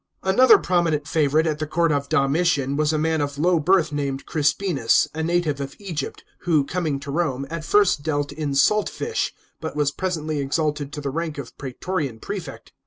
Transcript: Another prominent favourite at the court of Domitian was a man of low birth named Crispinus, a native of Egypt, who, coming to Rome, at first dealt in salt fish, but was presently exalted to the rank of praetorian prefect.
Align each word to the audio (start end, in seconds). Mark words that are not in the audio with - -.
Another 0.23 0.57
prominent 0.57 1.07
favourite 1.07 1.45
at 1.45 1.59
the 1.59 1.67
court 1.67 1.91
of 1.91 2.09
Domitian 2.09 2.75
was 2.75 2.91
a 2.91 2.97
man 2.97 3.21
of 3.21 3.37
low 3.37 3.59
birth 3.59 3.91
named 3.93 4.25
Crispinus, 4.25 5.07
a 5.13 5.21
native 5.21 5.61
of 5.61 5.75
Egypt, 5.77 6.23
who, 6.39 6.65
coming 6.65 6.99
to 7.01 7.11
Rome, 7.11 7.45
at 7.51 7.63
first 7.63 8.01
dealt 8.01 8.31
in 8.31 8.55
salt 8.55 8.89
fish, 8.89 9.31
but 9.59 9.75
was 9.75 9.91
presently 9.91 10.39
exalted 10.39 10.91
to 10.93 11.01
the 11.01 11.11
rank 11.11 11.37
of 11.37 11.55
praetorian 11.55 12.17
prefect. 12.19 12.71